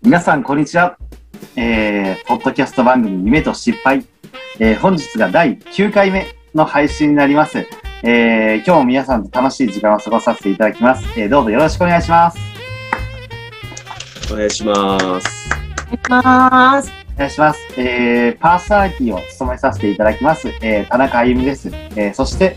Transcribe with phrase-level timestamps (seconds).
[0.00, 0.96] 皆さん、こんにちは。
[1.56, 4.06] えー、ポッドキャスト番組、夢と失敗。
[4.60, 7.66] えー、本日が第9回目の配信になります。
[8.04, 11.04] えー、今日も皆さんと楽しい時間を過ごさせていただきます。
[11.18, 12.38] えー、どうぞよろしくお願いします。
[14.32, 15.04] お願いします。
[15.04, 16.92] お願いします。
[17.16, 17.60] お願いします。
[17.76, 20.48] えー、パーソナリティを務めさせていただきます。
[20.62, 21.70] えー、田中あゆみです。
[21.96, 22.56] えー、そして、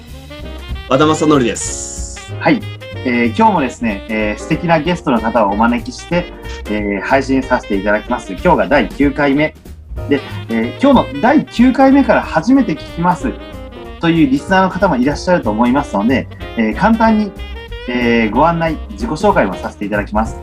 [0.87, 2.31] 和田正則です。
[2.35, 2.80] はい。
[2.93, 6.25] えー今日もですね、えー素敵なゲストの方をお招きして、
[6.69, 8.33] えー配信させていただきます。
[8.33, 9.55] 今日が第9回目。
[10.09, 13.31] で、えー今日の第9回目から初めて聞きます
[13.99, 16.27] というリスナーの方もいらっしゃると思いますので、
[16.57, 17.31] え簡単に、
[17.87, 20.39] えご案内、自己紹介をさせていただきます。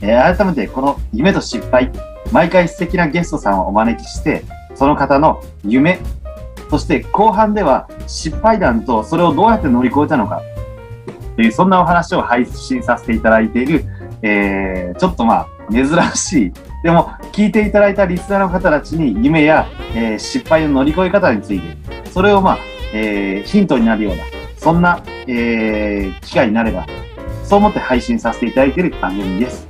[0.00, 1.92] え改めてこの夢と失敗、
[2.32, 4.42] 毎回素敵なゲストさんをお招きして、
[4.74, 6.00] その方の夢、
[6.70, 10.42] そして後半では失敗談とそれをどうやって乗り越えたのか、
[11.42, 13.84] というそんなお話を配信させていただいている、
[14.22, 16.52] えー、ちょっとまあ珍しい、
[16.84, 21.76] でも聞いていただいたリスナーの方たちに夢や、えー失敗の乗り越え方について、
[22.12, 22.58] それをまあ、
[22.94, 24.22] えーヒントになるような、
[24.56, 26.86] そんな、えー機会になれば、
[27.42, 29.66] そう思って配信させていただいている番組です。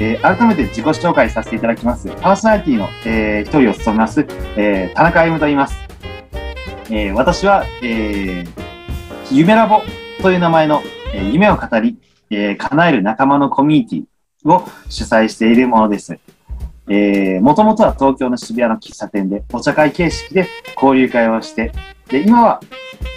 [0.00, 2.08] えー改めて自己紹介させていただきます。
[2.20, 5.76] パーソナリティの、えー一人を務めます、えー田中歩と言います。
[6.90, 8.70] えー私は、えー
[9.32, 9.80] 夢ラボ
[10.22, 10.82] という名前の、
[11.14, 11.96] え夢を語り、
[12.28, 16.18] えー叶える仲間のコミュニティを主催しているものです。
[16.88, 21.72] えー、もともとは東京の渋谷の喫茶店でお茶会形式で交流会をして、
[22.08, 22.60] で、今は、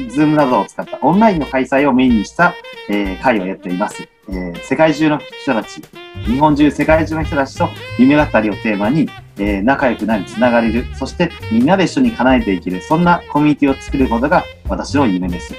[0.09, 2.53] ズームなどを使ったオンラインの開催をメインにした、
[2.89, 4.07] えー会をやっています。
[4.29, 5.81] えー世界中の人たち、
[6.25, 7.67] 日本中世界中の人たちと
[7.99, 15.53] 夢語りをテーマに、えー仲良くなり、つながれる、そしてみんなで一緒に叶えていける、そんなコミュニティを作ることが私の夢です。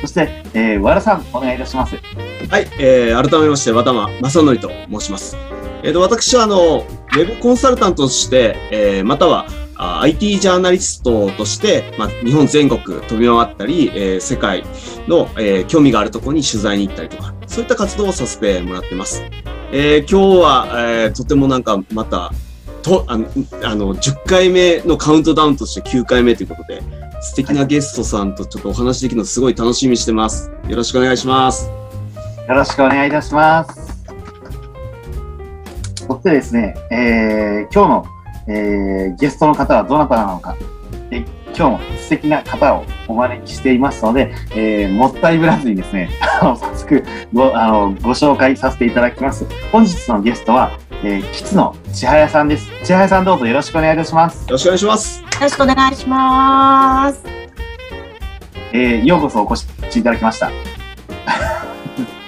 [0.00, 1.96] そして、えー、和田さん、お願いいたします。
[1.96, 5.36] はい、えー、改めまして、和田正則と申します。
[5.82, 9.46] えっ、と、私は、あの、ウェブコンサルタントとして、えー、または、
[9.78, 14.64] あ IT ジャーナリストとして、まあ、日本全国飛び回ったり、えー世界
[15.06, 19.22] の、えー興味があるところに取材に行ったりとか、そういった活動をさせてもらってます。
[19.72, 22.32] えー今日は、えーとてもなんか、また、
[22.82, 23.26] と、あの、
[23.64, 26.82] あの10回目のカウントダウンとして9回目ということで、
[27.26, 30.48] 素敵なゲストさんとちょっとお話できるのすごい楽しみにしてます。
[30.68, 31.68] よろしくお願いします。
[31.68, 34.04] よろしくお願いいたします。
[36.06, 38.06] そしてですね、えー、今日の、
[38.46, 40.56] えーゲストの方はどなたなのか、
[41.10, 41.24] え
[41.56, 46.10] 今日も素敵な方をお招きしていますので、えーもったいぶらずにですね、
[46.42, 47.02] あの早速
[47.32, 49.46] ごあのご紹介させていただきます。
[49.72, 50.70] 本日のゲストは、
[51.02, 52.68] えー、キツの千早さんです。
[52.84, 54.42] 千早さんどうぞよろしくお願いいたします。
[54.42, 55.22] よろしくお願いします。
[55.22, 57.22] よろしくお願いします。
[58.72, 60.50] えーようこそお越しいただきました。
[60.50, 60.52] よ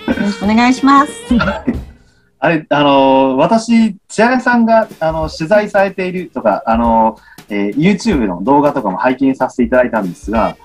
[0.07, 1.13] ろしくお願いします。
[2.41, 10.57] あれ、あのー私、千早さんが、あの、取材されているとか、あのーえー YouTube の動画とかも拝見させていただいたんですが、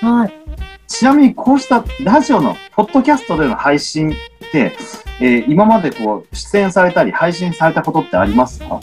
[0.00, 0.32] はい。
[0.86, 4.14] ちなみにこうしたラジオの、ポッドキャストでの配信っ
[4.50, 4.72] て、
[5.20, 8.80] えー今までこう、出演されたり、配信されたことってありますか？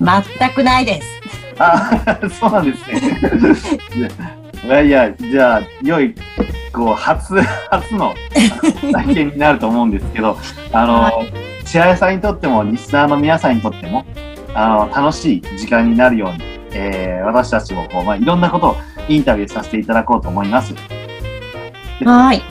[0.00, 1.08] 全くないです。
[1.58, 1.90] あ、
[2.40, 2.88] そうなんです
[3.98, 4.10] ね。
[4.64, 6.14] いやいや、じゃあ、良い、
[6.72, 7.34] こう、初、
[7.70, 8.14] 初の
[8.92, 10.36] 体験になると思うんですけど、
[10.72, 11.24] あの、
[11.64, 14.04] 千早さんにとっても、リスナーの皆さんにとっても、
[14.56, 16.38] あの、楽しい時間になるように、
[16.72, 18.76] えー私たちも、こう、まあ、いろんなことを
[19.08, 20.74] インタビューさせていただこうと思います。
[22.04, 22.42] はい。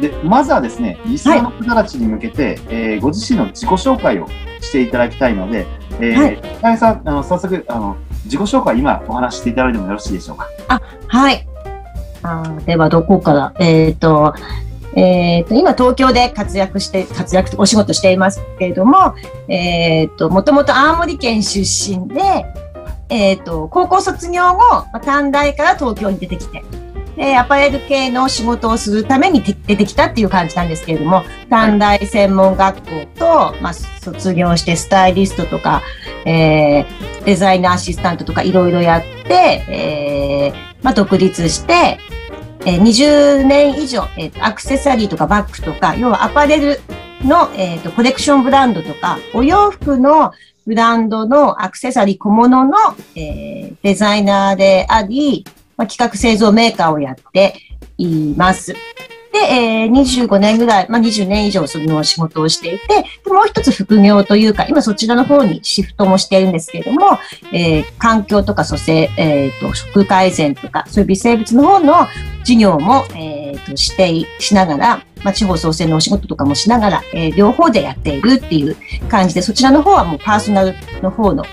[0.00, 4.26] で、まずはですね、リスナーの方たちに向けて、えーご自身の自己紹介を
[4.60, 5.66] していただきたいので、
[6.00, 10.46] えーはいさん、あの、早速、あの、自己紹介、今お話ししていただいてもよろしいでしょうか？
[11.08, 11.46] はい。
[12.22, 13.52] あーでは、どこから？
[13.58, 14.34] えっ、と、
[14.96, 19.14] えっ、と、今、東京で活躍して、活躍、お仕事していますけれども、
[19.48, 22.44] えっ、と、もともと青森県出身で、
[23.08, 26.64] えっ、と、高校卒業後、短大から東京に出てきて、
[27.16, 35.82] で、アパレル系の仕事をするために出てきたっていう感じなんですけれども、短大専門学校と、まあ、卒業してスタイリストとか、
[36.24, 41.98] えーデザイナーアシスタントとかいろいろやって、えーまあ、独立して、
[42.66, 46.80] えー20年以上、えーアクセサリーとかバッグとか、要はアパレル
[47.22, 50.32] の、えーとコレクションブランドとか、お洋服の
[50.66, 52.76] ブランドのアクセサリー小物の、
[53.16, 55.44] えーデザイナーであり、
[55.76, 57.54] まあ、企画製造メーカーをやって
[57.96, 58.74] います。
[59.32, 62.86] で、えー25年ぐらい、まあ、20年以上その仕事をしていて、
[63.24, 67.18] でもう一つ副業というか、今そちらの方にシフトもしているんですけれども、
[67.52, 72.06] えー環境とか蘇生、えーと、食改善とか、そういう微生物の方の
[72.44, 78.76] 事業も、えーとしてい、しながら、まあ、地方創生のお仕事とかもしながら、えー、両方でやっているっていう
[79.08, 81.44] 感じで、そちらの方はもうパーソナルの方の、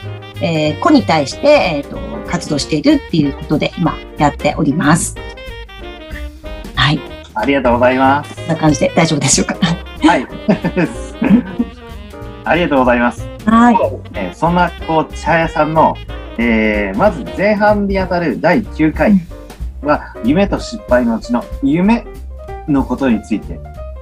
[0.42, 1.98] えー、子に対して、えーと、
[2.30, 5.16] 活動しているっていうことで今やっております。
[6.76, 7.17] はい。
[7.40, 8.36] ありがとうございます。
[8.36, 9.56] こんな感じで大丈夫でしょうか？
[9.56, 10.28] はい。
[12.44, 13.28] ありがとうございます。
[13.46, 13.78] はい。
[14.14, 15.96] えー、そんな、こう、茶屋さんの、
[16.38, 19.14] えー、まず前半にあたる第9回
[19.82, 22.06] は、夢と失敗のうちの夢
[22.68, 23.60] のことについて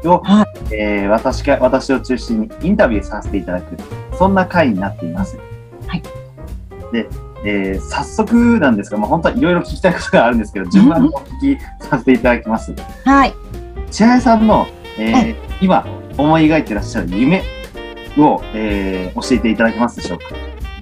[0.07, 3.75] を、はい、えー、私が、私を中心にインタビューさせていただく、
[4.17, 5.38] そんな回になっています。
[5.88, 6.03] はい。
[6.91, 7.07] で、
[7.47, 12.74] えー、早速なんですが、まあ、本当はいろいろ聞きたいことがあるんですけど、順番にお聞きさせていただきます。
[13.06, 13.33] はい。
[13.92, 15.86] 千早さんの、えー、今
[16.18, 17.44] 思い描いてらっしゃる夢
[18.18, 20.25] を、えー、教えていただけますでしょうか？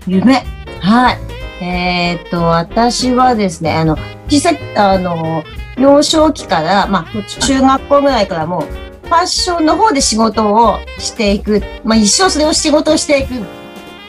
[0.07, 0.43] 夢。
[0.79, 1.17] はい。
[1.63, 3.97] えー、っと、私はですね、あの、
[4.29, 5.43] 実際、あの、
[5.77, 8.61] 幼少期から、まあ、中学校ぐらいからもう、
[9.07, 11.61] ファッションの方で仕事をしていく。
[11.83, 13.33] まあ、一生それを仕事をしていく。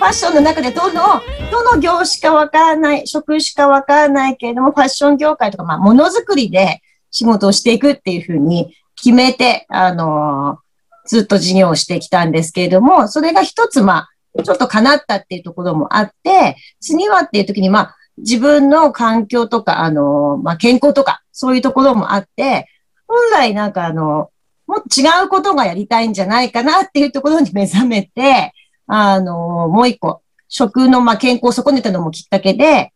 [0.04, 10.58] ファッションの中でどの、どの業種かわからない、職種かわからないけれども、ファッション業界とか、まあ、ものづくりで仕事をしていくっていうふうに決めて、あの
[11.06, 22.68] ずっと事業をしてきたんですけれども、それが一つ、まあ、ちょっと叶ったっていうところもあって、次はっていう時に、まあ、自分の環境とか、あの、まあ、健康とか、そういうところもあって、
[23.08, 24.28] 本来なんかあの、
[24.66, 28.52] もっと違うことがやりたいんじゃないかなっていうところに目覚めて、
[28.86, 32.92] あの、もう一個、食の、まあ、健康を損ねたのもきっかけで、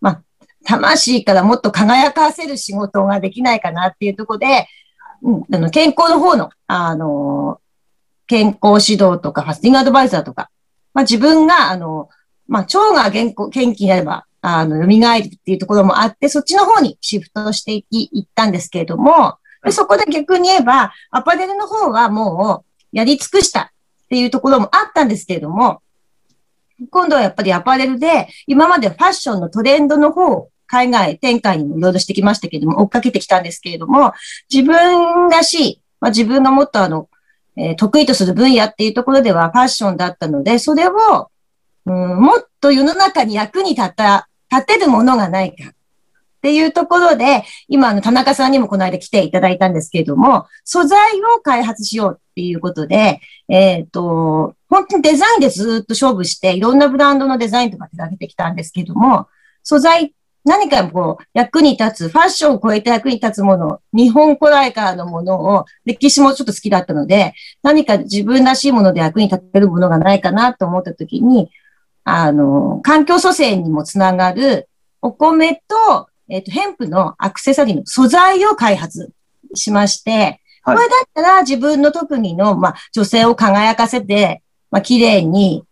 [0.00, 0.22] まあ、
[0.64, 4.66] 魂からもっと輝かせる仕事ができないかなっていうところで、
[5.22, 7.60] うん、あの健康の方の、あの、
[8.26, 10.50] 健康指導とかファスティングアドバイザーとか、
[10.94, 12.08] まあ、自分が、あの、
[12.46, 23.72] まあ、腸が元元気になれば、あの、蘇るっていうところもあって、そっちの方にシフトしていき、いったんですけれども、でそこで逆に言えば、アパレルの方はもうやり尽くした。
[24.08, 25.82] っていうところもあったんですけれども、
[26.90, 34.14] 今度はやっぱりアパレルで、今までファッションのトレンドの方を海外展開にもいろいろしてきましたけれども、追っかけてきたんですけれども、
[34.50, 37.10] 自分らしい、まあ、自分がもっとあの、
[37.56, 41.30] えー、得意とする分野っていうところではファッションだったので、それを、
[41.84, 45.72] うん、もっと世の中に役に立った、立てるものがないか。
[46.38, 50.98] っていうところで、今、あの、田中さんにもこの間来ていただいたんですけれども、素材
[51.36, 59.28] を開発しようっていうことで、えっ、ー、と、本当にデザインでずっと勝負して、いろんなブランドのデザインとか手掛けてきたんですけども、
[59.62, 60.14] 素材
[60.48, 71.50] 何かこう、役に立つ、ファッションを超えて役に立つもの、日本古来からのものを、歴史もちょっと好きだったので、何か自分らしいもので役に立てるものがないかなと思ったときに、
[72.04, 74.68] あの、環境蘇生にもつながる、
[75.02, 79.10] お米と、えっ、ー、と、ヘンプのアクセサリーの素材を開発
[79.54, 85.64] しまして、これだったら自分の特技の、まあ、女性を輝かせて、まあ、綺麗に、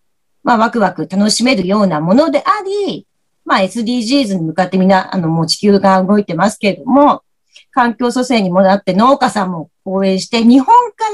[0.43, 3.07] まあ、ワクワク楽しめるようなものであり、
[3.47, 7.23] まあ SDGs に向かってみんな、あの、もう地球が動いてますけれども、
[7.71, 11.05] 環境蘇生にもなって農家さんも応援して、日本か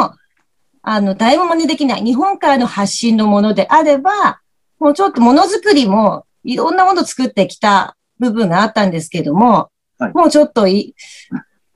[0.00, 0.14] らの、
[0.82, 4.40] あの、誰も真似できない、日本からの発信のものであれば、
[4.80, 10.94] もうちょっとものづくりもいろんなものを作ってきた部分があったんですけども、はい、もうちょっとい、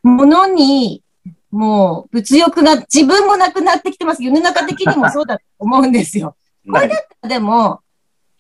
[0.02, 1.02] ものに、
[1.50, 4.22] もう物欲が自分もなくなってきてます。
[4.22, 6.36] 世の中的にもそうだと思うんですよ。
[6.70, 7.80] これだったらでも、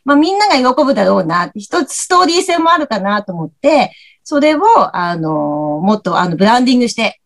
[0.04, 3.92] まあみんなが喜ぶだろうな、一つストーリー性もあるかなと思って、
[4.22, 7.20] それを、あの、もっとあの、ブランディングして、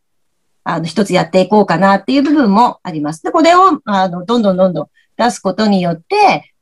[0.65, 3.23] あの、一つやっていこうかなっていう部分もあります。
[3.23, 6.54] で、これを、あの、どんどんどんどん出すことによって、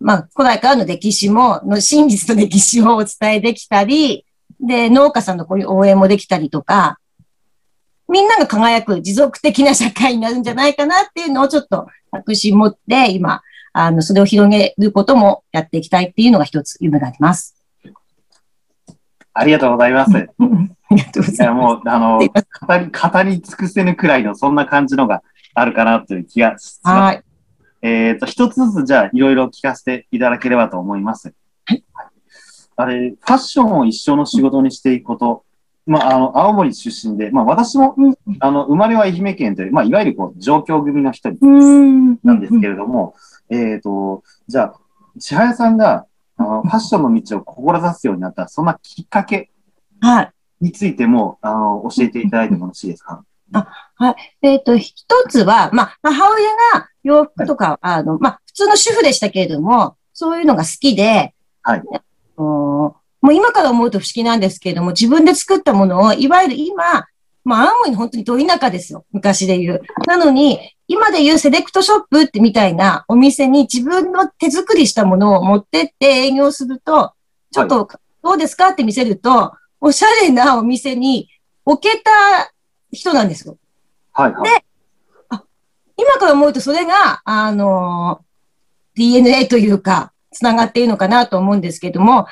[0.00, 4.24] まあ、古来からの歴史も、の真実の歴史をお伝えできたり、
[4.60, 6.98] で、農家さんのこういう応援もできたりとか、
[8.08, 17.54] みんなが輝く持続的な社会になるんじゃないかなっていうのをちょっと確信持って今、あの、それを広げることもやっていきたいっていうのが一つ夢があります。
[19.34, 20.10] ありがとうございます。
[20.16, 21.42] ありがとうございます。
[21.42, 22.32] いや、もう、あの、語り、
[22.90, 25.22] 語り尽くせぬくらいの、そんな感じのが
[25.54, 26.98] あるかなという気がします。
[26.98, 27.22] はい。
[27.82, 31.32] えっ、ー、と、一つずつ、じゃあ、いろいろ聞かせていただければと思います。
[31.64, 31.84] はい。
[32.76, 35.44] あれ、ファッションを一生の仕事にしていくこと、
[35.86, 37.94] まあ、あの、青森出身で、まあ、私も、
[38.40, 43.14] あの、生まれは愛媛県という、まあ、いわゆるこう、状況組の一人なんですけれども、
[43.48, 44.80] えっ、ー、と、じゃあ、
[45.18, 46.06] 千早さんが、
[46.36, 49.50] あの、ファッションの道を志すようになった、そんなきっかけ
[50.00, 50.32] はい。
[50.60, 53.24] についても、あの、教えていただいてもよろしいですか？
[53.52, 53.66] あ
[53.96, 54.16] はい。
[54.42, 61.82] えっ、ー、と、一つは、まあ、母親が洋服とか、はい、あの、まあ、普通の主婦でしたけれども、そういうのが好きで、はい。
[62.38, 67.06] もう今から思うと不思議なんですけれども、自分で作ったものを、いわゆる今、
[67.44, 69.04] まあ、青森の本当にど田舎ですよ。
[69.12, 69.82] 昔で言う。
[70.06, 77.12] なのに、今で言うセレクトショップってみたいなお店に自分の手作りしたものを持ってって営業すると、
[77.52, 77.88] ちょっと
[78.22, 81.28] どうですかって見せると、おしゃれなお店に
[81.64, 82.10] 置けた
[82.92, 83.58] 人なんですよ。
[84.12, 84.50] はいはい。
[84.50, 84.64] で
[85.98, 88.24] 今から思うとそれが、あの、
[88.94, 92.26] DNA というか、つながっているのかなと思うんですけども、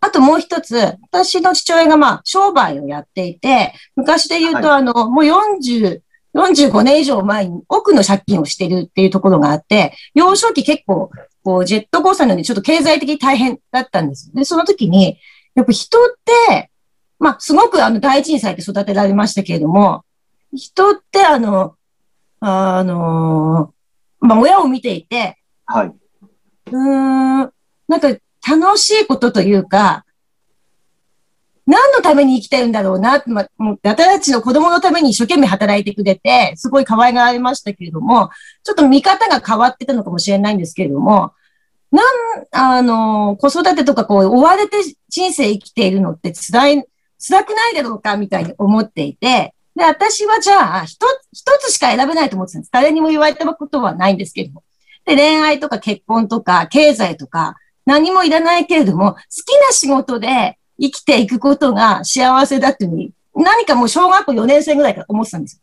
[0.00, 0.76] あともう一つ、
[1.10, 6.00] 私の父親がまあ、商売をやっていて、昔で言うと、はあの、もう40、
[6.34, 11.10] 45年以上前に奥の借金をしてるっていうところがあって、幼少期結構、
[11.42, 14.30] こう、ジェットコースターのようにちょっと経済的に大変だったんです。
[14.34, 15.18] で、その時に、
[15.54, 16.10] やっぱ人っ
[16.50, 16.70] て、
[17.18, 20.04] まあ、すごくあの、大震災で育てられましたけれども、
[20.52, 21.74] 人ってあの、
[22.40, 23.72] あの
[24.20, 25.86] まあ、親を見ていて、はい。
[25.86, 27.52] うーん、
[27.88, 28.08] なんか
[28.48, 30.04] 楽しいことというか、
[31.66, 38.30] 何のために生きてるんだろうなって、ま、思って、私たちの子供のために一生懸命働いてくれて、すごい可愛がられましたけれども、
[38.62, 41.32] ちょっと見方が変わってたのかもしれないんですけれども、
[41.90, 42.06] なん、
[42.52, 44.76] あの、子育てとかこう、追われて
[45.08, 46.84] 人生生きているのって辛い、
[47.18, 52.72] 辛くないだろうかみたいに思っていて、で、私はじゃあ、一つ、一つしか選べないと思ってたんです。
[52.72, 54.64] 誰にも言われたことはないんですけども。
[55.04, 65.62] で、恋愛とか結婚とか経済とか何もいらないけれども、好きな仕事で生きていくことが幸せだっていうふうに、何かもう小学校4年生ぐらいから思ってたんです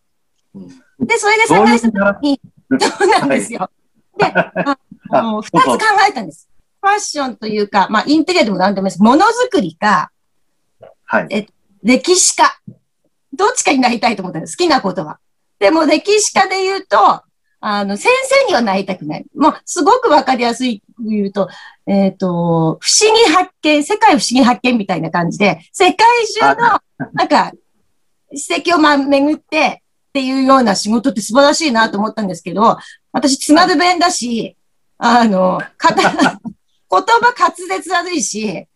[0.53, 0.67] よ。
[0.99, 2.41] で、それで探した時に、
[2.79, 3.69] そうなんですよ。
[4.17, 5.77] で、あの 二つ考
[6.07, 6.47] えたんです。
[6.81, 9.01] ファッションというか、まあ、インテリアでも何でもいいです。
[9.01, 10.11] ものづくりか、
[11.05, 11.47] はい。
[11.81, 12.55] 歴史家。
[13.33, 14.57] どっちかになりたいと思ったんです。
[14.57, 15.19] 好きなことは。
[15.59, 17.23] でも歴史家で言うと、
[17.65, 19.25] あの、先生にはなりたくない。
[19.33, 21.47] もう、すごくわかりやすい言うと、
[21.87, 22.77] えっ、と、不思
[23.15, 26.81] 議発見、世界不思議発見みたいな感じで、世界中の、
[27.13, 27.53] なんか、
[28.35, 32.77] 史跡をま、巡ってっていうような仕事って素晴らしいなと思ったんですけど、
[33.13, 34.57] 私、津軽弁だし、
[34.97, 38.67] あの、 言葉滑舌悪いし、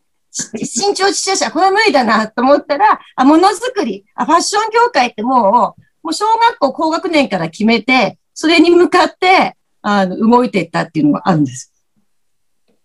[0.54, 11.74] 身長ちっちゃいし、あこれ無理だなと思ったら、あ、ものづくり、あ、ファッション業界ってもう、もう小学校高学年から決めて、それに向かって、あの、動いていったっていうのがあるんです。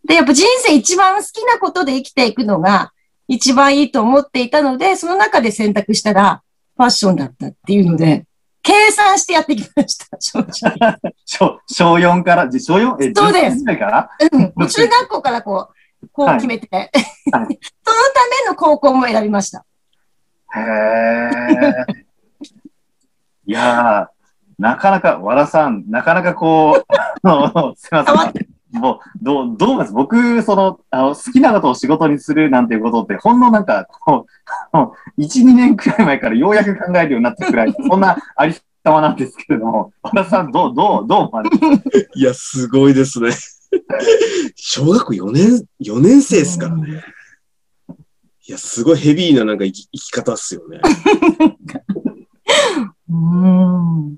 [0.06, 2.92] で、やっぱ人生一番好きなことで生きていくのが
[3.28, 6.42] 一番いいと思っていたので、その中で選択したら
[6.76, 8.25] ファッションだったっていうので、
[8.62, 10.97] 計算してやってきました、正直。
[11.26, 12.97] 小小4から、じ小 4?
[13.02, 14.11] え、そうです10歳ぐらいから？
[14.32, 14.68] うん。
[14.68, 15.75] 中学校からこう、
[16.12, 16.90] こうはい決めて、はい
[17.30, 17.54] そのため
[18.49, 19.64] の高校も選びました。
[20.54, 21.87] へえ。
[23.47, 24.06] いやー、
[24.59, 26.85] なかなか、和田さん、なかなかこう、
[27.28, 28.49] あのすみません。
[28.73, 34.26] もう、どう、どう思います僕、その、あの、好きなことを仕事にするなんていうことって、ほんのなんか、こ
[34.73, 41.99] う、もう1、2年くらい前からようやく考えるようになったくらい、そんなありさまなんですけれども、和田さん、どう、どう、どう思われますか？
[42.14, 43.30] いや、すごいですね。
[44.55, 47.05] 小学校4年、4年生ですからね。
[48.47, 50.81] いや、すごいヘビーななんか生き生き方っすよね。
[53.09, 54.17] うーん。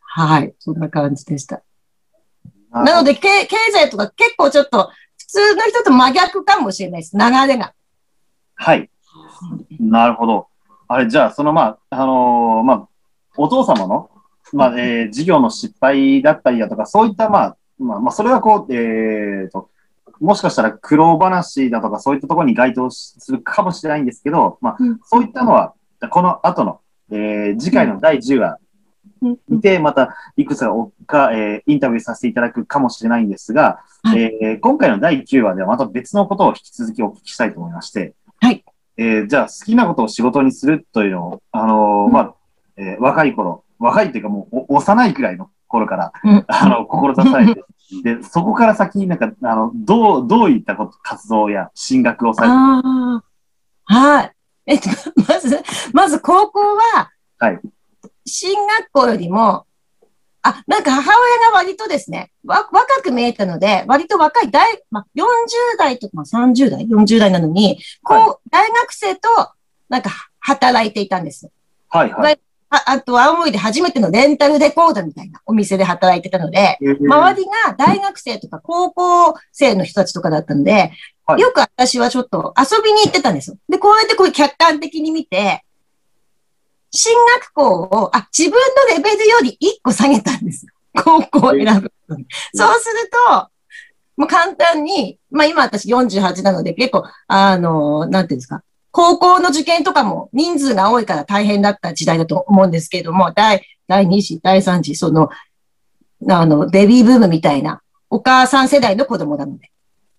[0.00, 0.54] はい。
[0.58, 1.62] そんな感じでした。
[2.70, 7.16] なので、け経済とか結構ちょっと、普通の人と真逆かもしれないです。
[7.16, 7.74] 流れが。
[8.54, 8.90] はい。
[9.78, 10.48] なるほど。
[10.86, 12.88] あれ、じゃあ、その、まあ、あのーまあ、
[13.36, 14.10] お父様の、
[14.52, 19.70] まあ、えー事業の失敗だったりだとか、そういった、まあ、まあ、まあ、それはこう、えーと、
[20.20, 25.74] もしかしたら苦労話だとか、そういったところに該当しするかもしれないんですけど、まあうん、そういったのは、
[26.10, 26.80] この後の、
[27.10, 28.58] えー次回の第10話
[29.48, 34.22] にて、また、いくつかおか、えーインタビューさせていただくかもしれないんですが、はい。
[34.22, 38.64] えー今回の第9話ではまた別のことを引き続きお聞きしたいと思いまして、はい。
[38.96, 42.12] えーじゃあ好きなことを仕事にするというのを、あのーうん。
[42.12, 42.34] まあ、
[42.76, 47.64] えー若い頃、若いというかもうお幼いくらいの頃から、うんあの、志されて、
[48.02, 52.54] で、そこから先、なんか、あの、どう、どういったこと、活動や進学をされて。
[53.84, 54.32] はい。
[54.66, 54.88] えっと、
[55.26, 57.60] まず、まず高校は、はい。
[58.26, 59.66] 進学校よりも、
[60.42, 65.24] あ、なんか母親が割とですね、わ、若く見えたので、割と若い大、まあ、40
[65.78, 69.28] 代とか、まあ、30代 ?40 代なのに、こう、は大学生と、
[69.88, 70.10] なんか、
[70.40, 71.50] 働いていたんです。
[71.88, 72.40] はい、はい。
[72.70, 80.92] ああと、青森で初めてのレンタルレコードみたいなお店で働いてたので、周りが大学生とか高校生の人たちとかだったので、
[81.26, 83.58] はいよく私はちょっと遊びに行ってたんですよ。
[83.68, 85.62] で、こうやってこう客観的に見て、
[86.90, 88.58] 進学校を、あ、自分
[88.88, 90.72] のレベルより1個下げたんですよ。
[91.04, 91.92] 高校を選ぶ。
[92.54, 93.48] そうすると、
[94.16, 105.28] もう簡単に、まあ今私48なので結構、あの、なんていうんですか、高校の受験とかも人数が多いから大変だった時代だと思うんですけれども、第、第2次、第3次、その、
[106.28, 107.80] あの、ベビーブームみたいな、
[108.10, 109.70] お母さん世代の子供なので、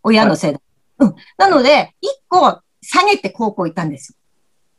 [0.03, 0.61] 親の世代。
[0.99, 1.15] うん。
[1.37, 4.15] なので、一個下げて高校行ったんですよ。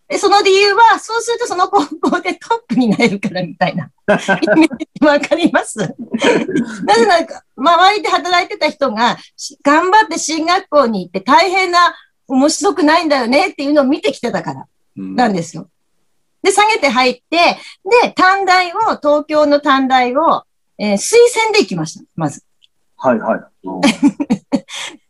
[0.08, 3.90] で、その理由は、そうするとその高校でトップになれるからみたいな。
[4.08, 5.78] わかります？
[6.84, 9.18] なぜならか、周りで働いてた人が、
[9.62, 11.94] 頑張って進学校に行って大変な、
[12.30, 15.68] 面白くないんだよねっていうのを見てきてたから、なんですよ。
[16.42, 17.36] で、下げて入って、
[18.02, 20.44] で、短大を、東京の短大を、
[20.78, 22.42] えー、推薦で行きました、まず。
[22.96, 23.40] はいはい。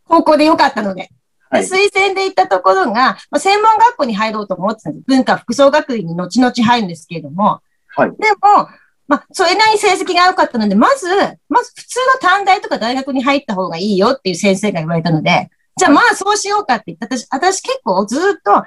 [0.09, 1.11] 高校でよかったので。
[1.53, 5.05] で、推薦で行ったところが、まあ、専門学校に入ろうと思ってたんです。
[5.07, 7.61] 文化服装学院に後々入るんですけれども。
[7.89, 8.11] はい。
[8.19, 8.69] でも、
[9.09, 11.07] まあ、それなりに成績が良かったので、まず、
[11.49, 18.65] まず普通の短大とか大学に入った方がいいよっていう先生が言われたので、じゃあまあそうしようかって言って、私、私結構ずっと、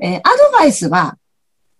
[0.00, 1.16] えー、アドバイスは、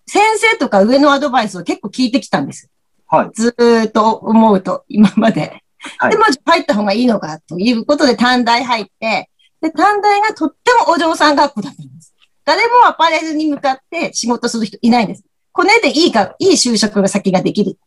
[0.07, 2.69] 先生とか上のアドバイスを結構聞いてきたんです。
[3.07, 3.29] はい。
[3.33, 3.55] ず
[3.87, 5.61] っと思うと、今まで。
[5.97, 6.11] はい。
[6.11, 9.29] で、まず入った方がいいのかということで短大入って、
[9.61, 12.13] で、短大がとってもお嬢さん学校だったんです。
[12.43, 15.23] 誰もアパレルに向かって仕事する人いないんです。
[15.51, 17.77] これでいいか、いい就職が先ができる。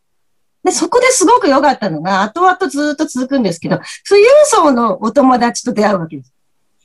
[0.63, 6.33] で、そこですごく良かったのが、後々ずっと続くんですけど、富裕層のお友達と出会うわけです。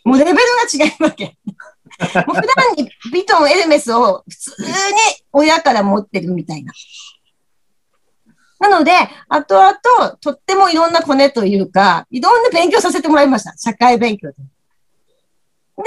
[0.04, 0.42] もうレベルが
[0.86, 1.36] 違うわけ。
[2.26, 4.68] もう普段にビトン、エルメスを普通に
[5.32, 6.72] 親から持ってるみたいな。
[8.60, 8.92] なので、
[9.28, 13.54] 後々、とってもいろんなコネというか、いろんな勉強させてもらいました。
[13.56, 14.36] 社会勉強で。
[15.76, 15.82] で、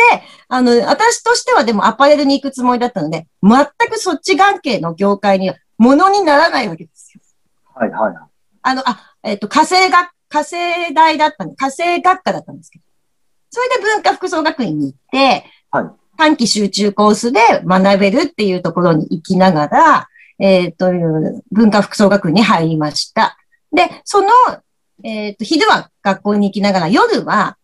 [0.50, 7.22] あの、私としてはでもアパレルに行くつもりだったので、全くそっち関係の業界にはものにならないわけですよ。
[7.74, 8.16] はいはい。
[8.64, 12.87] あの、あ、えっ、ー、と、火星学、火星大だったんで、火星学科だったんですけど。
[13.50, 15.86] それで文化服装学院に行って、はい。
[16.18, 20.92] 短期集中コースで学べるっていうところに行きながら、えっ、ー、と、
[21.52, 23.38] 文化服装学院に入りました。
[23.72, 24.30] で、その、
[25.04, 27.58] えっ、ー、と、昼は学校に行きながら、夜は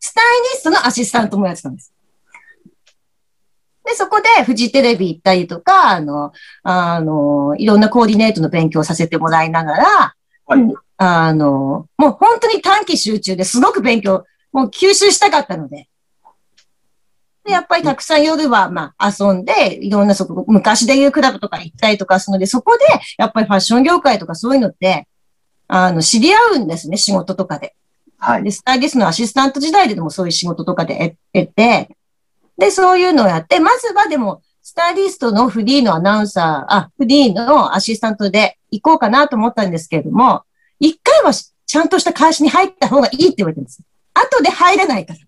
[0.00, 1.92] スタイリストのアシスタントもやってたんです。
[3.84, 10.14] で、そこでフジテレビ行ったりとか、あの、あの、いろんなコーディネートの勉強させてもらいながら、
[10.46, 15.88] はい、あの、もう本当に短期集中ですごく勉強、もう吸収したかったので。
[17.44, 22.84] で、やっぱりたくさん夜は、まあ、遊んで、いろんなそこ、昔でいうクラブとか行ったりとかするので、そこで、
[23.18, 25.08] やっぱりファッション業界とかそういうのって、
[25.66, 27.74] あの、知り合うんですね、仕事とかで。
[28.18, 28.44] はい。
[28.44, 31.96] で、スタイリストのアシスタント時代ででもそういう仕事とかで得て、
[32.58, 40.42] で、そういうのをやって、まずはでも、スタイリストのフリーのアナウンサー、あ、フリーのアシスタントで行こうかなと思ったんですけれども、
[40.78, 43.82] 一回はちゃんとした会社に入った方がいいって言われてるんです。
[44.14, 45.20] 後で入れないから。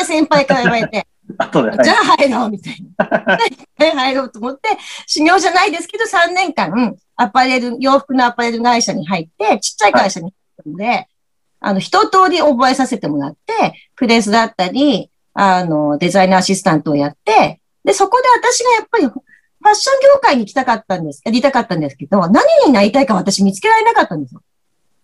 [0.00, 1.06] で、先輩から言われて、
[1.82, 3.38] じゃあ入ろうみたいな。
[3.78, 4.70] で、 入ろうと思って、
[5.06, 11.08] 修行じゃないですけど、3年間、アパレル、洋服のアパレル会社に入って、ちっちゃい会社に入ったので、はい
[11.60, 24.42] あの、一通り覚えさせてもらって、プレスだったり、あの、デザイナーアシスタントをやって、で、そこで私がやっぱりファッション業界に行きたかったんです、やりたかったんですけど、何になりたいか私見つけられなかったんですよ。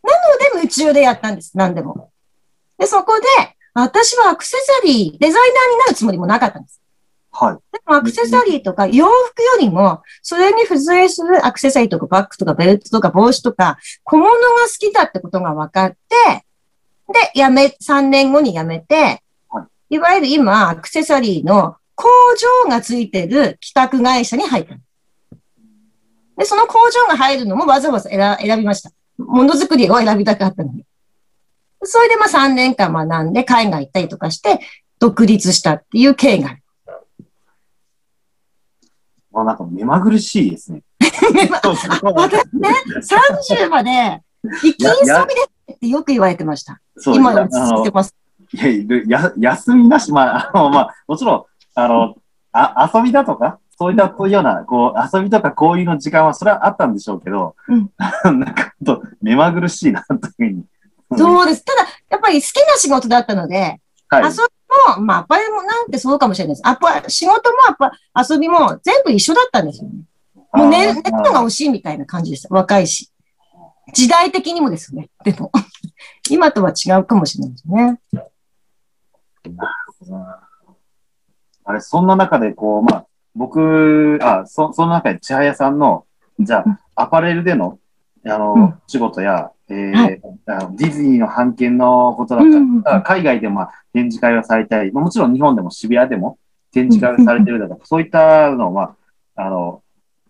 [0.03, 2.11] なので夢中でやったんです、何でも。
[2.79, 3.27] で、そこで、
[3.75, 6.81] 私はアクセサリー、デザイナーになるつもりもなかったんです。
[7.33, 7.55] はい。
[7.73, 16.45] でもアクセサリーとか洋服よりも、それに付随するアクセサリーとかバッグとかベルトとか帽子とか、小物が好きだってことが分かって、
[17.13, 19.23] で、やめ、3年後に辞めて、
[19.91, 22.09] いわゆる今、アクセサリーの工
[22.65, 24.75] 場がついてる企画会社に入った。
[26.37, 28.91] で、その工場が入るのもわざわざ選選びました。
[29.19, 30.85] ものづくりを選びたかったのに。
[31.85, 34.61] それでまあ3年間学んで海外行ったりとかして、
[34.99, 36.63] 独立したっていう経緯がある。
[39.35, 40.83] あ、なんか目まぐるしいですね。
[41.01, 42.71] 私ね、
[43.57, 44.23] 30まで、
[44.63, 46.81] 生き急ぎでってよく言われてました。
[46.97, 48.15] そう今落ち着いてます。
[48.53, 51.45] いや、や休みなし、まあ、あの、まあ、もちろん、
[51.75, 52.17] あの、
[52.53, 57.91] あ遊びだとか、そういったような、こう、遊びとか交友の時間は、それはあったんでしょうけど、うん、
[58.39, 60.65] なんか、と、目まぐるしいな、というふうに。
[61.17, 61.65] そうです。
[61.65, 66.67] ただ、やっぱり好きな仕事だったので、はい、遊びも、まあ、アパレルもなんてそうかもしれないです。
[66.67, 67.93] アパ、仕事もアパ、
[68.29, 69.95] 遊びも全部一緒だったんですよね。
[70.53, 72.49] もう寝、寝るのが惜しいみたいな感じでした。
[72.55, 73.11] 若いし。
[73.93, 75.11] 時代的にもですね。
[75.25, 75.51] でも、
[76.31, 78.01] 今とは違うかもしれないですね。
[81.65, 86.07] あれ、そんな中で、こう、まあ、僕、あ、そ、その中で千早さんの、
[86.39, 87.79] じゃあ、アパレルでの、
[88.27, 90.21] あの、うん、仕事や、えー、はい、
[90.77, 96.39] ディズニーの版権のことだったり、うん、海外でも展示会をされたり、もちろん日本でも渋谷でも
[96.73, 98.97] 展示会をされてるだとか、そういったのを、ま
[99.37, 99.83] あ、あの、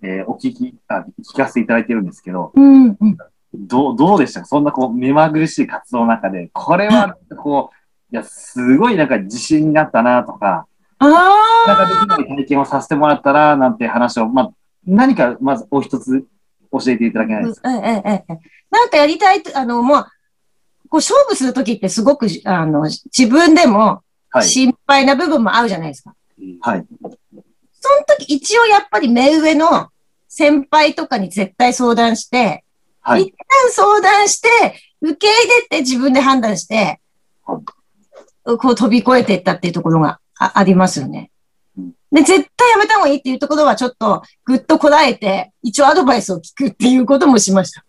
[0.03, 3.17] えーお聞きあ、聞かせていただいてるんですけど、うんうん。
[3.55, 4.47] どう、どうでしたか？
[4.47, 10.67] そんなこう、目まぐるしい活動の中で、これは、こう、いや、すごいなんか自信になったなとか、
[10.99, 11.07] あ
[11.67, 14.51] なんかできない体験をさせてもらったななんて話を、まあ、
[14.87, 16.25] 何かまずお一つ
[16.81, 18.39] 教えていただけないですか、ええええええ
[18.71, 20.03] なんかやりたいと、あの、もう、
[20.89, 24.03] こう勝負するときってすごく、あの、自分でも
[24.35, 24.49] はい。
[24.49, 26.15] 心配な部分もあるじゃないですか。
[26.61, 26.85] はい。
[27.01, 29.91] その時一応やっぱり目上の
[30.29, 32.65] 先輩とかに絶対相談して、
[33.01, 33.23] はい。
[33.23, 34.49] 一旦相談して、
[35.01, 37.01] 受け入れて自分で判断して、
[37.45, 37.61] は
[38.59, 41.34] こう飛び越えていったっていうところがあありますよねうん。
[42.15, 47.85] で、絶対やめた方がいいっていうところはちょっとぐっとこらえて、一応アドバイスを聞くっていうこともしました。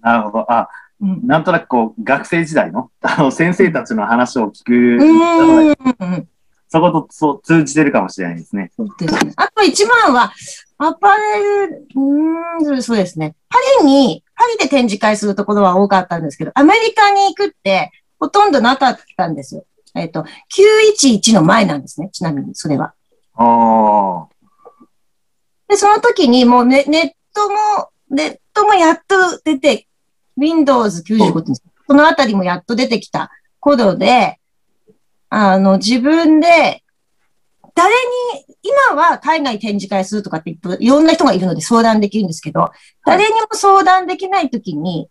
[0.00, 0.50] なるほど。
[0.50, 0.68] あ、
[1.02, 1.26] うん。
[1.26, 6.26] なんとなくこう、学生時代の、あの、先生たちの話を聞く、う。
[6.70, 8.70] そことそう通じてるかもしれないですね。
[8.74, 9.32] そうですね。
[9.36, 10.32] あと一番は、
[10.78, 13.34] アパレル、うーん、そうですね。
[13.50, 19.64] パリに、パリで展示会するところは多かったんですけど、アメリカに行くってほとんどなかったんですよ。
[19.94, 20.24] えっ、と、
[21.02, 22.08] 911の前なんですね。
[22.12, 22.94] ちなみに、それは。
[23.38, 24.28] ああ。
[25.68, 29.86] で、その時にもうネネットも、ネットもやっと出て、
[30.36, 31.52] Windows 95って、
[31.86, 34.38] そのあたりもやっと出てきた頃で、
[35.30, 36.82] あの、自分で、
[37.74, 37.94] 誰
[38.34, 42.70] に、今は海外展示会するとかっていろんな人がいるので相談できるんですけど、
[43.06, 45.08] 誰にも相談できない時に、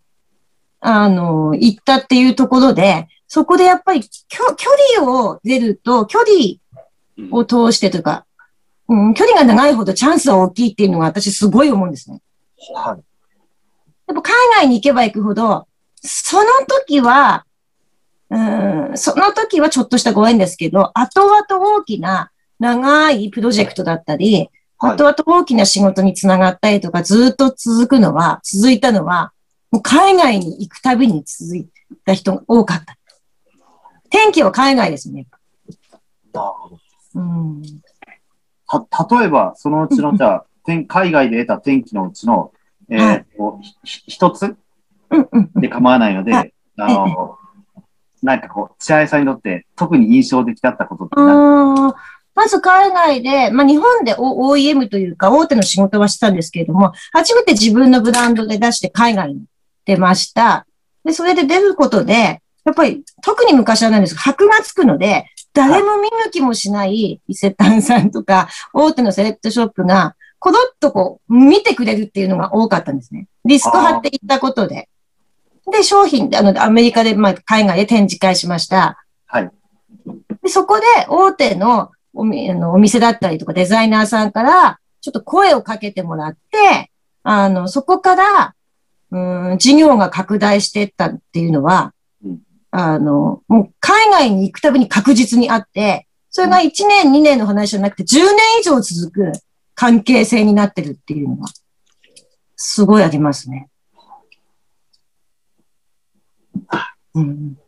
[0.80, 6.58] あの、行ったっていうところで、そこでやっぱり距距離を出ると、距離うん
[7.30, 8.26] を通してというか、
[8.88, 12.20] うん、距離が長いほどチャンスは大きいっていうのが私すごい思うんですね。
[12.74, 13.02] はい。
[14.06, 17.44] でも海外に行けば行くほど、その時は、
[18.30, 24.50] うん、その時はちょっとしたご縁ですけど、後々大きな長いプロジェクトだったり、はい
[24.80, 29.32] 後々大きな仕事につながったりとか、ずっと続くのは、続いたのは、
[29.72, 31.68] もう海外に行くたびに続い
[32.04, 32.96] た人が多かった。
[34.08, 35.26] 天気は海外ですね。
[36.32, 36.77] なるほど
[37.18, 37.62] うん。
[38.66, 42.52] た、例えば、そのうちの、じゃあ、天海外で得た天気のうちの、
[42.90, 43.26] えーはい。
[43.36, 44.56] とひひ一つ
[45.56, 46.52] で構わないので、はい。
[46.76, 47.38] あの、
[48.22, 51.94] なんかこう、千早さんにとって特に印象的だったことって何？
[52.34, 59.42] まず海外で、まあ、日本で OEM というか大手の仕事はしたんですけれども、初めて自分のブランドで出して海外に
[59.84, 60.64] 出ました。
[61.04, 65.26] で、それで出ることで、やっぱり特に昔はなんですが、箔がつくので、
[65.58, 73.26] 誰も見向きもしない伊勢丹さんとか大手のセレクトショップが、ころっとこう、見てくれるっていうのが多かったんですね。
[73.44, 74.88] リスク張っていったことで。
[75.72, 79.04] で、商品、あの、アメリカで、まあ、海外で展示会しました。
[79.26, 79.50] はい。
[80.42, 86.92] で、そこで大手のおみあのお店だったりとかデザイナーさんから、ちょっと声をかけてもらって、
[87.24, 88.54] あの、そこから、
[89.10, 91.92] うん、事業が拡大していったっていうのはうん、
[92.80, 99.32] あの、もう海外に行くたびに確実にあって、それが1年、2年の話じゃなくて10年以上続く
[99.74, 101.48] 関係性になってるっていうのは、
[102.54, 103.68] すごいありますね。
[107.14, 107.58] うん、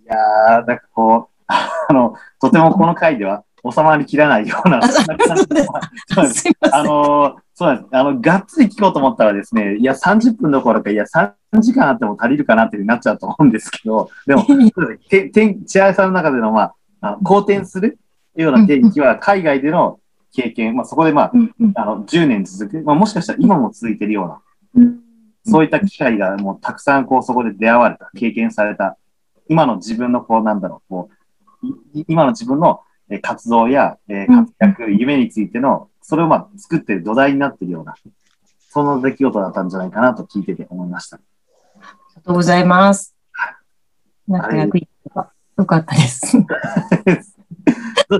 [0.00, 4.80] いやー、なんかこう、 あの、とてもこの回では収まりきらないような、
[6.72, 7.88] あのーそうなんです。
[7.90, 14.46] あの、がっつり聞こうと思ったらですね、いや、30分どころか、いや、3時間あっても足りるかなっていうふうになっちゃうと思うんですけど、でも、
[15.10, 17.98] て天千早さんの中での、まあ、あの好転する
[18.36, 19.98] ような天気は、海外での
[20.32, 21.32] 経験、まあ、そこで、まあ、
[21.74, 24.40] あの、10年続く、まあ、もしかしたら今も続いているよ
[24.74, 25.00] うな、うん。
[25.44, 28.96] そういった機会がもうたくさんこうそこで出会われた、経験された、
[29.48, 31.10] 今の自分のこうなんだろう、こ
[31.64, 31.66] う、
[31.98, 37.94] い今の自分のえー活動や、えー活躍、夢についての、それをまあ作ってる土台になっているような、
[38.70, 41.16] その出来事だったんじゃないかなと聞いてて思いました。
[41.16, 41.20] あ
[41.80, 43.14] りがとうございます。
[44.26, 44.88] なんか役に
[45.56, 46.36] よかったです。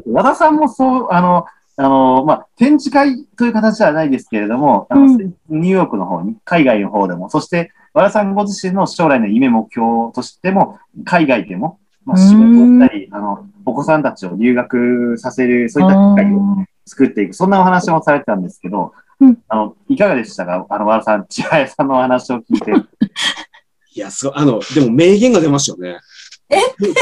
[0.07, 1.47] 和田さんもそう、あの、
[1.77, 20.65] あの、まあ、展示会という形ではないですけれども、あのうんニューヨークの方に、海外の方でも、そして和田さんご自身の将来の夢目標としても、海外でも、まあ、仕事をしたり、あの、お子さんたちを留学させる、そういった機会を作っていく、そんなお話もされてたんですけど、うんあの、いかがでしたか？
[20.71, 22.73] あの、和田さん、千早さんのお話を聞いて。
[23.95, 24.35] いや、すごい。
[24.37, 26.01] あの、でも名言が出ましたよね。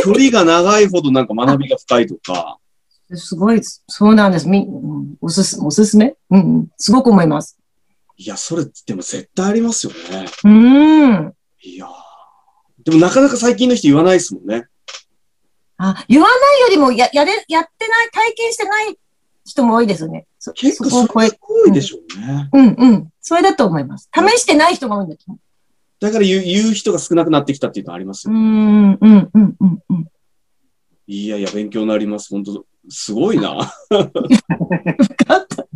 [0.03, 2.59] 距離が長いほどなんか学びが深いとか、
[3.15, 4.49] すごい、そうなんです。
[4.49, 6.17] み、うんおすす、おすすめ？
[6.31, 7.57] うんうん、すごく思います。
[8.17, 10.27] いや、それでも絶対ありますよね。
[10.43, 10.51] うー
[11.29, 11.35] ん。
[11.63, 11.91] いやー
[12.85, 14.67] でもなかなか最近の人言わないですもんね。
[15.79, 18.99] あ、言わないよりもや、やれ、やってない、体験してない
[19.45, 20.27] 人も多いですよね。
[20.39, 22.49] そ結構そこを超えすごいでしょうね。
[22.53, 23.09] うんうん。
[23.21, 24.09] それだと思います。
[24.15, 25.39] 試してない人が多いんだと思
[25.99, 28.33] だから言う言う人が少なくなってきたっていうのはありますう。
[28.33, 28.41] うよ。
[28.41, 30.07] んうんうんうんうん。
[31.07, 32.31] いやいや、勉強になります。
[32.31, 33.51] 本当すごいな。
[33.91, 34.11] よ
[35.27, 35.63] かった。
[35.63, 35.69] よ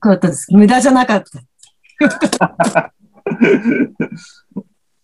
[0.00, 0.52] かったです。
[0.52, 1.40] 無駄じゃなかった。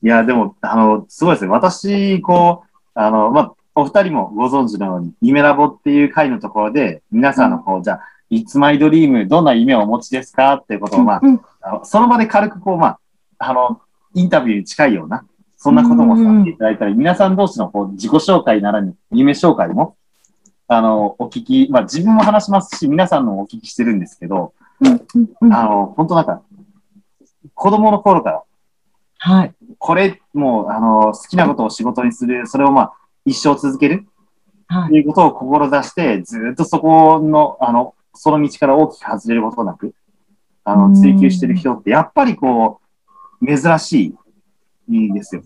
[0.03, 1.51] いや、でも、あの、すごいですね。
[1.51, 12.99] 私、こう、あの、まあ、お二人もご存知のように、夢ラボっていう回のところで、皆さんのこう、じゃあ、いつまいドリーム、どんな夢をお持ちですかっていうことを、まあ、うんあのその場で軽くこう、まあ、
[13.39, 13.81] あの、
[14.15, 15.25] インタビューに近いような、
[15.57, 19.97] そんなこともさせていただいたり、皆さん同士のこう自己紹介ならぬ、夢紹介も、
[20.69, 26.43] あの、お聞き、まあ自分も話しますし、皆さんのもお聞きしてるんですけど、うんうんうんあの、本当なんか、
[27.55, 28.43] 子供の頃から、
[29.19, 29.55] はい。
[29.79, 32.93] これ、もう、あの、好きなことを仕事にする、それをまあ、
[33.25, 34.07] 一生続ける？
[34.67, 39.95] はいということを志して、ずっとそこの、あの、その道から大きく外れることなく、
[40.65, 42.81] あの、うん追求してる人って、やっぱりこ
[43.43, 44.15] う、珍し
[44.89, 45.43] いんですよ。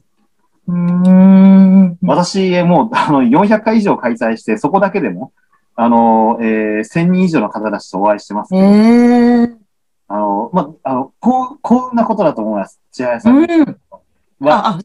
[0.68, 1.98] うーん。
[2.02, 5.32] 私、もう、あの、400回以上開催して、そこだけでも、
[5.74, 8.66] あの、えー1000人以上の方たちとお会いしてますけえど、
[9.52, 9.56] え
[10.08, 12.80] あの、まあ、あの、こう、幸運なことだと思います。
[12.92, 13.46] 千早さうんん。
[14.40, 14.78] は、あ、あ、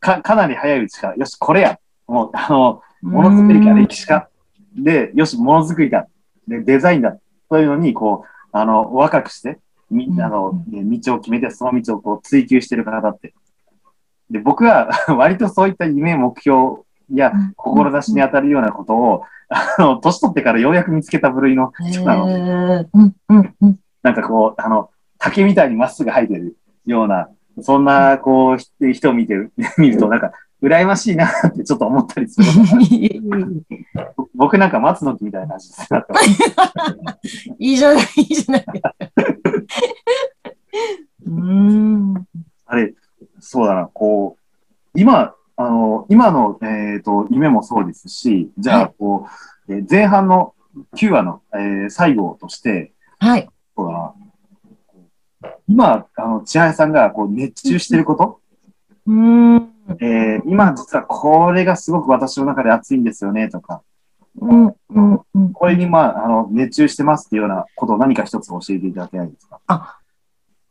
[0.00, 1.78] か、かなり早いうちから、よし、これや。
[2.08, 4.28] もう、あの、ものづくりか歴史か。
[4.76, 6.08] で、よし、ものづくりだ。
[6.48, 7.16] で、デザインだ。
[7.48, 9.58] というのに、こう、あの、若くして、
[9.90, 13.34] みうんあの、ね道を決めて、その道をこう追求してる方って。
[14.30, 16.82] で、僕は、 割とそういった夢、目標
[17.12, 23.78] や、志に当たるようなことを、あの、年取ってからようやく見つけた部類の人なので、えーうんうんうん。
[24.02, 27.28] なんかこう、あの、竹みたいにまっすぐ生えてるような、
[27.62, 32.46] そんな、こう、ひ人を見てる、 見ると、なんか、羨ましいなってちょっと思ったりする。
[34.34, 35.92] 僕なんか松の木みたいな感じです。
[35.92, 36.08] なんか
[37.58, 38.66] いいじゃない、いいじゃない。
[41.26, 42.26] うーん。
[42.66, 42.94] あれ、
[43.38, 49.26] そうだな、こう、今、あの、今の、えっ、と、夢もそうですし、じゃあ、はいこ
[49.68, 50.54] う、えー前半の
[50.96, 53.48] 9話の、えー最後として、はい。
[53.76, 54.14] そうだな、
[55.70, 58.40] 今、あの、千早さんがこう熱中してること、
[59.06, 59.14] うー
[59.58, 59.70] ん。
[60.00, 63.82] えー今実はこれがすごく私の中で熱いんですよね、とか、
[64.40, 65.52] うんうんうん。
[65.52, 69.60] これにまあ、あの、熱中してますっていうようなことを何か一つ教えていただけないですか？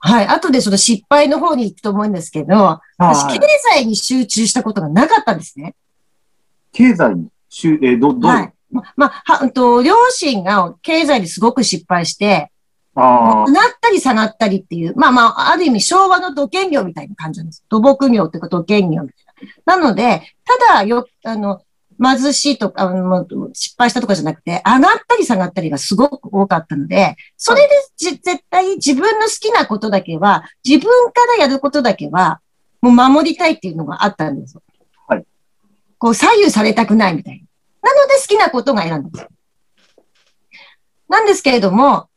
[0.01, 0.27] はい。
[0.27, 3.45] 後でその失敗の方に行くと思うんですけど、私、はい経
[3.81, 5.75] 済に集中したことがなかったんですね。
[6.71, 8.53] 経済に、しゅえーど、どう、はい。
[8.71, 12.58] ま、まあ、は、うんと、両親が経済にすごく失敗して、あ
[12.99, 13.47] なっ
[13.79, 17.63] たり下がったりっていう、まあまあ、ある意味昭和の土建業みたいな感じなんです。
[17.69, 19.25] 土木業ってこと土建業みたい
[19.65, 19.77] な。
[19.77, 21.61] なので、ただよ、あの、
[22.01, 22.89] 貧しいとか、
[23.53, 32.39] 失敗したとかじゃなくて、上がったり下がったりがすごく多かったので、それでじ絶対自分の好きなことだけは、自分からやることだけは、
[32.81, 34.63] もう守りたいっていうのがあったんですよ。
[35.07, 35.25] はい。
[35.97, 37.45] こう左右されたくないみたい
[37.81, 37.91] な。
[37.91, 39.27] なので好きなことが選んだんです。
[41.09, 42.08] なんですけれども、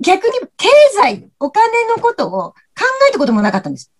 [0.00, 2.54] 逆に経済、お金のことを考
[3.08, 3.90] えたこともなかったんです。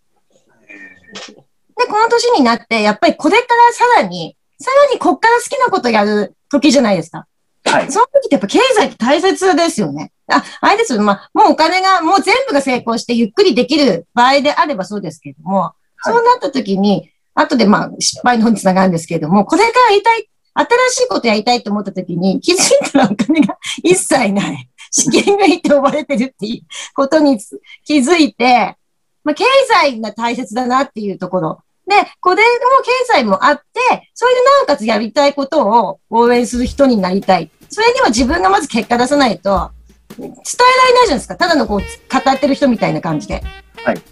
[1.77, 7.27] で、この年になって、やっぱりこれからさらに、さらにこっから好きなことやる時じゃないですか。
[7.65, 7.91] はい。
[7.91, 10.13] その時ってやっぱ経済って大切ですよね。
[10.29, 11.03] あ、あれですよ。
[11.03, 24.69] まあ、もうお金が、もう全部が成功してゆっくりできる場合であればそうですけれども、そうなった時に、後でまあ、失敗の方につながるんですけれども、これからやりたい、新しいことやりたいと思った時に、気づいたらお金が一切ない。
[24.95, 26.63] 資金がいって追われてるっていう
[26.95, 28.77] ことにつ気づいて、
[29.25, 31.61] まあ、経済が大切だなっていうところ。
[31.87, 37.51] で、これも経済もあって、それでなおかつやりたいことを応援する人になりたい。
[37.69, 39.71] それには自分がまず結果出さないと、
[40.17, 40.61] 伝えられないじゃ
[41.07, 41.37] ないですか。
[41.37, 43.43] ただのこう、語ってる人みたいな感じで。
[43.85, 44.03] はい。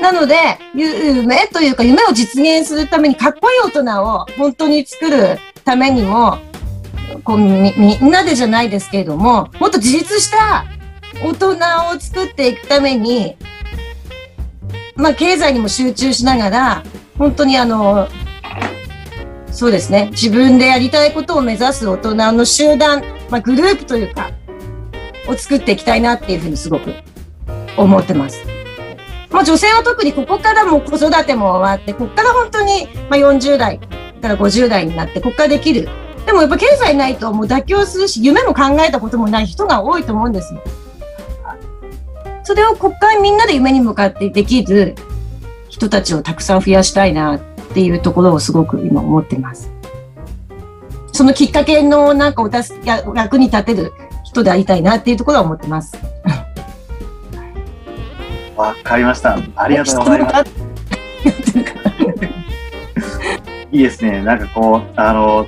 [0.00, 0.36] なので、
[0.74, 6.38] 夢というか、夢を実現するためにかっこいい大人を本当に作るためにも、
[7.24, 10.64] こうみみんなでじゃないですけれども、もっと自立した
[11.22, 11.56] 大人
[11.94, 13.36] を作っていくために、
[14.96, 16.82] まあ、経済にも集中しながら、
[17.18, 18.08] 本当にあの、
[19.50, 24.30] そうですね、自分でやりたいことを目指す大人の集団、まあ、グループというか、
[25.28, 26.92] を作っていきたいなっていうふうにすごく
[27.76, 28.42] 思ってます。
[29.30, 33.78] まあ、女性は特にここからも子育ても終わって、ここから本当に、まあ、40代
[34.20, 35.88] から50代になって、ここからできる。
[36.26, 40.62] でもやっぱ経済ないともう妥協するし、夢も考えたこともない人が多いと思うんですよ。
[42.44, 44.94] それをここからみんなで夢に向かってできる
[45.68, 49.70] 人たちをたくさん増やしたいなっていうところをすごく今思ってます。
[51.12, 53.92] そのきっかけのなんかおたすや役に立てる
[54.24, 55.96] 人でありたいなっていうところは思ってます。
[58.56, 59.38] わかりました。
[59.56, 60.44] ありがとうございます。
[63.00, 63.20] す。
[63.70, 64.22] いいですね。
[64.22, 65.46] なんかこう、あの、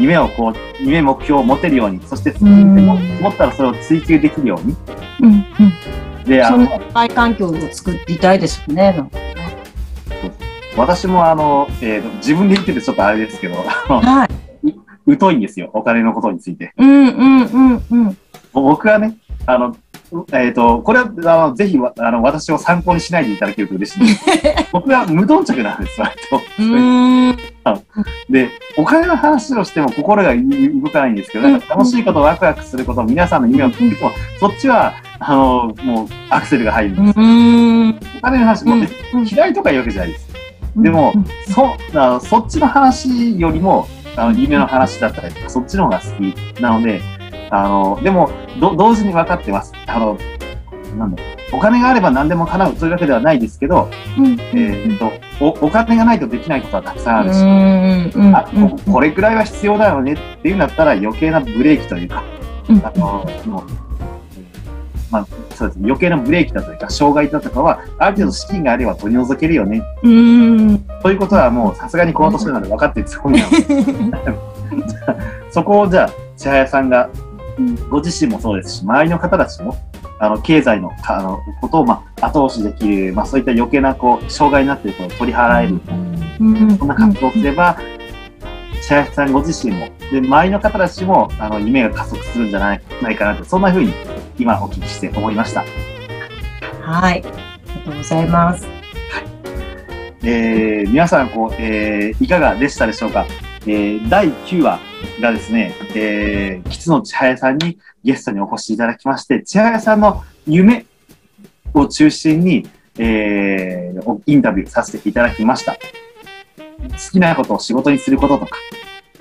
[0.00, 2.76] 夢をこう、夢目標を持てるように、そして、ん
[3.20, 4.76] 持ったらそれを追求できるように。
[5.20, 6.24] うんうん。
[6.24, 9.10] で、あそのの、社会環境を作りたいですよね。
[10.76, 15.16] 私もあの、えーと自分で言っててちょっとあれですけど、はい。
[15.18, 15.70] 疎いんですよ。
[15.72, 16.72] お金のことについて。
[16.76, 18.16] うんうんうんうん。
[18.52, 19.76] 僕はね、あの、
[20.32, 24.24] えっ、と、これは、あの、ぜひわ、あの、私を参考にしないでいただけると嬉しいんです。
[24.72, 26.36] 僕は無頓着なんです、割と。
[26.36, 27.38] うーん。
[28.28, 37.18] で、お金の話をしても心が動かないんですけど、なんか楽しいこと、ワクワクすること、皆さんの夢を聞くと、そっちは、あの、もう、アクセルが入るんです。
[37.18, 37.88] うん。
[38.18, 38.76] お金の話も、
[39.30, 40.30] 嫌いとかいうわけじゃないです。
[40.76, 41.12] でも、
[41.52, 47.00] そ、あのそっちの話よりも、あの、夢の話だったりとか、そっちの方が好きなので、
[47.50, 49.72] あの、でも、ど、同時に分かってます。
[49.86, 50.16] あの、
[50.96, 62.22] なんだ、お金があれば何でも叶うというわけではないですけど、うん、えっ、とお、お金がないとできないことはたくさんあるし、うんうんあここれくらいは必要だよねっていうんだったら余計なブレーキというか、
[62.68, 63.64] うんあの、もう、
[65.10, 69.82] まあ、そうですね、余計なブレーキだというか、障害だとかは、ある程度資金があれば取り除けるよね。
[70.02, 70.78] うん。
[71.02, 74.34] ということはもうさすがにこの年なので分かってるつもりなので、
[75.50, 77.08] そこをじゃあ、千早さんが、
[77.90, 79.76] ご自身もそうですし、周りの方たちも、
[80.20, 85.80] あの、経済のかあのことを、まあ、後押しできる、まあ、そういった余計な、こう、障害になっていることを取り払える、
[86.40, 87.76] うんそんな活動をすれば、
[88.82, 93.92] 千早さんご自身も、で、周りの方たちも、あの、夢が加速するんじゃないないかなと、そんな風に、
[94.38, 95.64] 今お聞きして思いました。
[96.82, 97.12] はい。
[97.12, 97.30] ありが
[97.86, 98.66] とうございます。
[100.22, 103.24] えー皆さん、こう、えーいかがでしたでしょうか？
[103.66, 104.78] えー第9話
[105.20, 110.86] がですね、えー、吉野千早さんにゲストにお越しいただきまして、千早さんの夢
[111.74, 115.74] を中心に、えーインタビューさせていただきました。
[115.74, 115.78] 好
[117.12, 118.56] きなことを仕事にすることとか、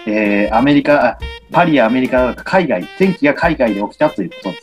[0.05, 1.19] えーアメリカ、
[1.51, 4.61] パリやアメリカとか海外、天気が海外で起きたということです。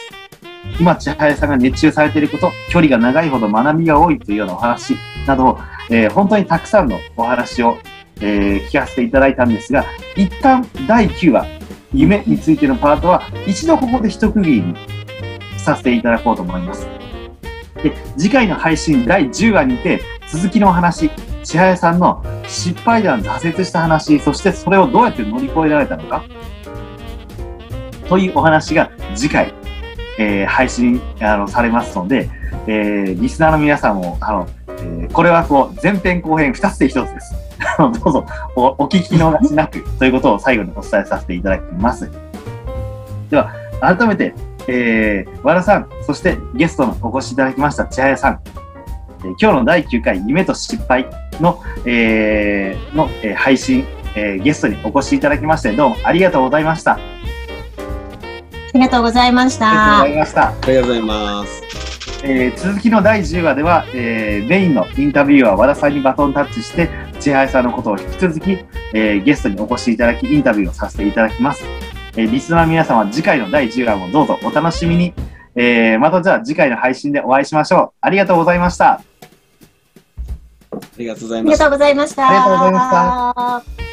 [0.80, 5.58] 今、千早さんが熱中されていること、距離が長いほど学びが多いというようなお話など、
[5.90, 7.78] えー本当にたくさんのお話を、
[8.20, 9.84] えー聞かせていただいたんですが、
[10.16, 11.46] 一旦第9話、
[11.92, 14.74] 夢についてのパートは、一度ここで一区切りに
[15.58, 16.86] させていただこうと思います。
[17.82, 21.10] で、次回の配信第10話にて、続きのお話、
[21.44, 26.24] 千早さんの失敗談、挫折した話、そしてそれをどうやって乗り越えられたのか、
[28.08, 29.52] というお話が次回、
[30.18, 32.30] えー配信あのされますので、
[32.66, 37.45] えーリスナーの皆さんも、あの、えーこれはこう、前編後編2つで1つです。
[37.78, 42.10] あ のどうぞお、お聞き逃しなくということを最後にお伝えさせていただきます。
[43.30, 44.34] では、改めて、
[44.68, 48.40] えー、和田さん、そしてゲストのお越しいただきました千早さん、
[49.24, 51.06] えー今日の第9回夢と失敗
[51.40, 56.92] の、えーの、えー配信、えーゲストにお越しいただきまして、どうもありがとうございました。
[56.92, 56.98] あ
[58.74, 60.06] ありがとうございましりがとうごたざ。
[60.08, 60.48] いました。
[60.48, 61.62] ありがとうございます。
[62.24, 66.88] えー続きの第10話では、えーメインのインタビュアー和田さんにバトンタッチして、
[67.26, 68.50] 千早さんのことを引き続き、
[68.94, 71.64] えーゲストにお越しいただき、インタビューをさせていただきます。
[72.16, 75.12] えーリスナーの皆様、次回の第10話もどうぞお楽しみに。
[75.56, 77.90] えーまたじゃあ次回の配信でお会いしましょう。
[78.00, 78.92] ありがとうございました。
[78.92, 79.02] あ
[80.98, 81.70] りがとうございあましたりがとう。
[81.72, 82.28] ございました。
[82.28, 83.85] ありがとうございました。